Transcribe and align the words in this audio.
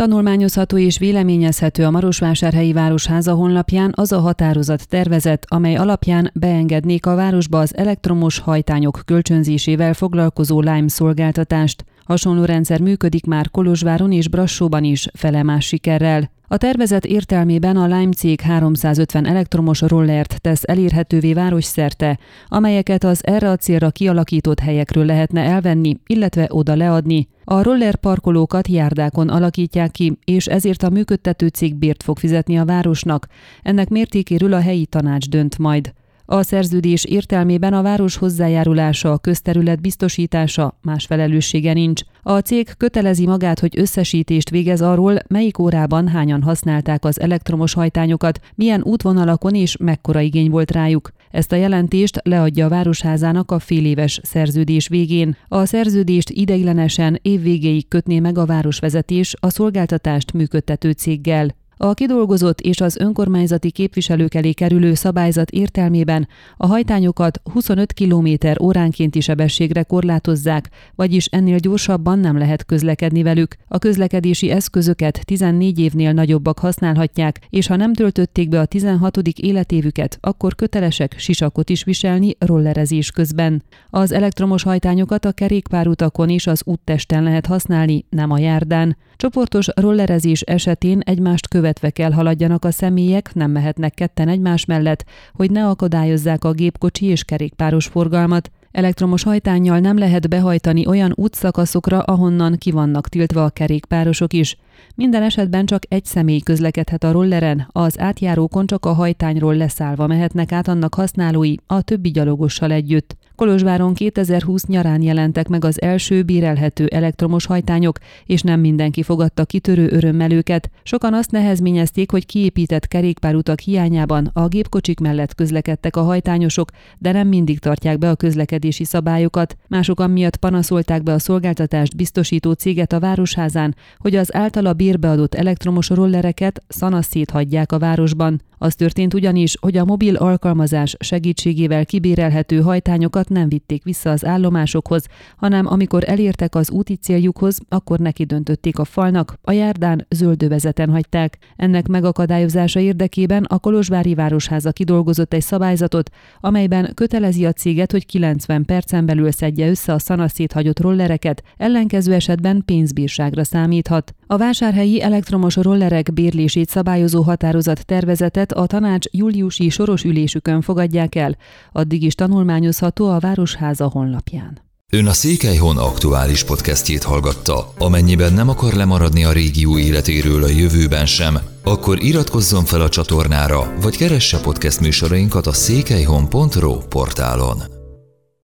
Tanulmányozható 0.00 0.78
és 0.78 0.98
véleményezhető 0.98 1.84
a 1.84 1.90
Marosvásárhelyi 1.90 2.72
Városháza 2.72 3.34
honlapján 3.34 3.92
az 3.94 4.12
a 4.12 4.20
határozat 4.20 4.88
tervezet, 4.88 5.44
amely 5.48 5.76
alapján 5.76 6.30
beengednék 6.34 7.06
a 7.06 7.14
városba 7.14 7.58
az 7.58 7.76
elektromos 7.76 8.38
hajtányok 8.38 9.00
kölcsönzésével 9.04 9.94
foglalkozó 9.94 10.60
Lime 10.60 10.88
szolgáltatást. 10.88 11.84
Hasonló 12.06 12.44
rendszer 12.44 12.80
működik 12.80 13.24
már 13.24 13.50
Kolozsváron 13.50 14.12
és 14.12 14.28
Brassóban 14.28 14.84
is, 14.84 15.08
felemás 15.14 15.66
sikerrel. 15.66 16.30
A 16.48 16.56
tervezet 16.56 17.04
értelmében 17.04 17.76
a 17.76 17.86
Lime 17.86 18.12
cég 18.12 18.40
350 18.40 19.26
elektromos 19.26 19.80
rollert 19.80 20.40
tesz 20.40 20.62
elérhetővé 20.62 21.32
városszerte, 21.32 22.18
amelyeket 22.48 23.04
az 23.04 23.26
erre 23.26 23.50
a 23.50 23.56
célra 23.56 23.90
kialakított 23.90 24.60
helyekről 24.60 25.04
lehetne 25.04 25.42
elvenni, 25.42 25.96
illetve 26.06 26.46
oda 26.50 26.76
leadni. 26.76 27.28
A 27.44 27.62
roller 27.62 27.96
parkolókat 27.96 28.68
járdákon 28.68 29.28
alakítják 29.28 29.90
ki, 29.90 30.18
és 30.24 30.46
ezért 30.46 30.82
a 30.82 30.90
működtető 30.90 31.46
cég 31.46 31.74
bért 31.74 32.02
fog 32.02 32.18
fizetni 32.18 32.58
a 32.58 32.64
városnak. 32.64 33.26
Ennek 33.62 33.88
mértékéről 33.88 34.52
a 34.52 34.60
helyi 34.60 34.86
tanács 34.86 35.28
dönt 35.28 35.58
majd. 35.58 35.92
A 36.28 36.42
szerződés 36.42 37.04
értelmében 37.04 37.72
a 37.72 37.82
város 37.82 38.16
hozzájárulása, 38.16 39.12
a 39.12 39.18
közterület 39.18 39.80
biztosítása, 39.80 40.78
más 40.82 41.04
felelőssége 41.04 41.72
nincs. 41.72 42.02
A 42.22 42.38
cég 42.38 42.76
kötelezi 42.76 43.26
magát, 43.26 43.60
hogy 43.60 43.78
összesítést 43.78 44.50
végez 44.50 44.80
arról, 44.80 45.18
melyik 45.28 45.58
órában 45.58 46.08
hányan 46.08 46.42
használták 46.42 47.04
az 47.04 47.20
elektromos 47.20 47.74
hajtányokat, 47.74 48.40
milyen 48.54 48.82
útvonalakon 48.82 49.54
és 49.54 49.76
mekkora 49.76 50.20
igény 50.20 50.50
volt 50.50 50.70
rájuk. 50.70 51.10
Ezt 51.30 51.52
a 51.52 51.56
jelentést 51.56 52.20
leadja 52.22 52.66
a 52.66 52.68
Városházának 52.68 53.50
a 53.50 53.58
féléves 53.58 54.20
szerződés 54.22 54.88
végén. 54.88 55.36
A 55.48 55.64
szerződést 55.64 56.30
ideiglenesen 56.30 57.18
évvégéig 57.22 57.88
kötné 57.88 58.20
meg 58.20 58.38
a 58.38 58.46
városvezetés 58.46 59.34
a 59.40 59.50
szolgáltatást 59.50 60.32
működtető 60.32 60.90
céggel. 60.90 61.54
A 61.78 61.94
kidolgozott 61.94 62.60
és 62.60 62.80
az 62.80 62.96
önkormányzati 62.96 63.70
képviselők 63.70 64.34
elé 64.34 64.52
kerülő 64.52 64.94
szabályzat 64.94 65.50
értelmében 65.50 66.28
a 66.56 66.66
hajtányokat 66.66 67.40
25 67.52 67.92
km 67.92 68.28
óránkénti 68.60 69.20
sebességre 69.20 69.82
korlátozzák, 69.82 70.70
vagyis 70.94 71.26
ennél 71.26 71.58
gyorsabban 71.58 72.18
nem 72.18 72.38
lehet 72.38 72.64
közlekedni 72.64 73.22
velük. 73.22 73.56
A 73.68 73.78
közlekedési 73.78 74.50
eszközöket 74.50 75.20
14 75.24 75.78
évnél 75.78 76.12
nagyobbak 76.12 76.58
használhatják, 76.58 77.46
és 77.50 77.66
ha 77.66 77.76
nem 77.76 77.94
töltötték 77.94 78.48
be 78.48 78.60
a 78.60 78.66
16. 78.66 79.16
életévüket, 79.16 80.18
akkor 80.20 80.54
kötelesek 80.54 81.14
sisakot 81.18 81.70
is 81.70 81.84
viselni 81.84 82.36
rollerezés 82.38 83.10
közben. 83.10 83.62
Az 83.90 84.12
elektromos 84.12 84.62
hajtányokat 84.62 85.24
a 85.24 85.32
kerékpárutakon 85.32 86.30
és 86.30 86.46
az 86.46 86.62
úttesten 86.64 87.22
lehet 87.22 87.46
használni, 87.46 88.04
nem 88.10 88.30
a 88.30 88.38
járdán. 88.38 88.96
Csoportos 89.16 89.68
rollerezés 89.74 90.40
esetén 90.40 91.00
egymást 91.00 91.48
követve 91.66 91.90
kell 91.90 92.12
haladjanak 92.12 92.64
a 92.64 92.70
személyek, 92.70 93.34
nem 93.34 93.50
mehetnek 93.50 93.94
ketten 93.94 94.28
egymás 94.28 94.64
mellett, 94.64 95.04
hogy 95.32 95.50
ne 95.50 95.68
akadályozzák 95.68 96.44
a 96.44 96.52
gépkocsi 96.52 97.06
és 97.06 97.24
kerékpáros 97.24 97.86
forgalmat. 97.86 98.50
Elektromos 98.72 99.22
hajtánnyal 99.22 99.78
nem 99.78 99.98
lehet 99.98 100.28
behajtani 100.28 100.86
olyan 100.86 101.12
útszakaszokra, 101.14 102.00
ahonnan 102.00 102.56
ki 102.58 102.70
vannak 102.70 103.08
tiltva 103.08 103.44
a 103.44 103.50
kerékpárosok 103.50 104.32
is. 104.32 104.56
Minden 104.94 105.22
esetben 105.22 105.66
csak 105.66 105.82
egy 105.88 106.04
személy 106.04 106.40
közlekedhet 106.40 107.04
a 107.04 107.12
rolleren, 107.12 107.68
az 107.72 107.98
átjárókon 107.98 108.66
csak 108.66 108.84
a 108.84 108.92
hajtányról 108.92 109.56
leszállva 109.56 110.06
mehetnek 110.06 110.52
át 110.52 110.68
annak 110.68 110.94
használói, 110.94 111.54
a 111.66 111.82
többi 111.82 112.10
gyalogossal 112.10 112.72
együtt. 112.72 113.16
Kolozsváron 113.36 113.94
2020 113.94 114.66
nyarán 114.66 115.02
jelentek 115.02 115.48
meg 115.48 115.64
az 115.64 115.82
első 115.82 116.22
bérelhető 116.22 116.86
elektromos 116.86 117.46
hajtányok, 117.46 117.98
és 118.24 118.42
nem 118.42 118.60
mindenki 118.60 119.02
fogadta 119.02 119.44
kitörő 119.44 119.88
örömmel 119.90 120.30
őket. 120.30 120.70
Sokan 120.82 121.14
azt 121.14 121.30
nehezményezték, 121.30 122.10
hogy 122.10 122.26
kiépített 122.26 122.88
kerékpárutak 122.88 123.60
hiányában 123.60 124.30
a 124.32 124.48
gépkocsik 124.48 125.00
mellett 125.00 125.34
közlekedtek 125.34 125.96
a 125.96 126.02
hajtányosok, 126.02 126.70
de 126.98 127.12
nem 127.12 127.28
mindig 127.28 127.58
tartják 127.58 127.98
be 127.98 128.10
a 128.10 128.16
közlekedési 128.16 128.84
szabályokat. 128.84 129.56
Mások 129.68 130.06
miatt 130.06 130.36
panaszolták 130.36 131.02
be 131.02 131.12
a 131.12 131.18
szolgáltatást 131.18 131.96
biztosító 131.96 132.52
céget 132.52 132.92
a 132.92 133.00
városházán, 133.00 133.74
hogy 133.98 134.16
az 134.16 134.34
általa 134.66 134.90
bérbeadott 134.90 135.34
elektromos 135.34 135.88
rollereket 135.88 136.62
szanaszét 136.68 137.30
hagyják 137.30 137.72
a 137.72 137.78
városban. 137.78 138.40
Az 138.58 138.74
történt 138.74 139.14
ugyanis, 139.14 139.56
hogy 139.60 139.76
a 139.76 139.84
mobil 139.84 140.16
alkalmazás 140.16 140.96
segítségével 140.98 141.86
kibérelhető 141.86 142.60
hajtányokat 142.60 143.28
nem 143.28 143.48
vitték 143.48 143.84
vissza 143.84 144.10
az 144.10 144.24
állomásokhoz, 144.24 145.04
hanem 145.36 145.66
amikor 145.66 146.02
elértek 146.06 146.54
az 146.54 146.70
úti 146.70 146.94
céljukhoz, 146.94 147.58
akkor 147.68 147.98
neki 147.98 148.24
döntötték 148.24 148.78
a 148.78 148.84
falnak, 148.84 149.38
a 149.42 149.52
járdán 149.52 150.06
zöldövezeten 150.10 150.90
hagyták. 150.90 151.38
Ennek 151.56 151.86
megakadályozása 151.86 152.80
érdekében 152.80 153.44
a 153.44 153.58
Kolozsvári 153.58 154.14
Városháza 154.14 154.72
kidolgozott 154.72 155.32
egy 155.32 155.42
szabályzatot, 155.42 156.10
amelyben 156.40 156.90
kötelezi 156.94 157.46
a 157.46 157.52
céget, 157.52 157.92
hogy 157.92 158.06
90 158.06 158.64
percen 158.64 159.06
belül 159.06 159.30
szedje 159.30 159.68
össze 159.68 159.92
a 159.92 159.98
szanaszét 159.98 160.52
hagyott 160.52 160.80
rollereket, 160.80 161.42
ellenkező 161.56 162.12
esetben 162.12 162.62
pénzbírságra 162.64 163.44
számíthat. 163.44 164.14
A 164.26 164.36
vásárhelyi 164.58 165.02
elektromos 165.02 165.56
rollerek 165.56 166.12
bérlését 166.12 166.68
szabályozó 166.68 167.22
határozat 167.22 167.86
tervezetet 167.86 168.52
a 168.52 168.66
tanács 168.66 169.06
júliusi 169.10 169.68
soros 169.68 170.04
ülésükön 170.04 170.60
fogadják 170.60 171.14
el, 171.14 171.36
addig 171.72 172.02
is 172.02 172.14
tanulmányozható 172.14 173.08
a 173.10 173.18
Városháza 173.18 173.88
honlapján. 173.88 174.60
Ön 174.92 175.06
a 175.06 175.12
Székelyhon 175.12 175.76
aktuális 175.76 176.44
podcastjét 176.44 177.02
hallgatta. 177.02 177.72
Amennyiben 177.78 178.32
nem 178.32 178.48
akar 178.48 178.72
lemaradni 178.72 179.24
a 179.24 179.32
régió 179.32 179.78
életéről 179.78 180.42
a 180.42 180.48
jövőben 180.48 181.06
sem, 181.06 181.38
akkor 181.64 182.02
iratkozzon 182.02 182.64
fel 182.64 182.80
a 182.80 182.88
csatornára, 182.88 183.74
vagy 183.80 183.96
keresse 183.96 184.40
podcast 184.40 184.80
műsorainkat 184.80 185.46
a 185.46 185.52
székelyhon.pro 185.52 186.78
portálon. 186.78 187.75